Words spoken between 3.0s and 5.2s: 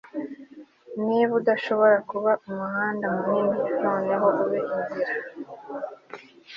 munini, noneho ube inzira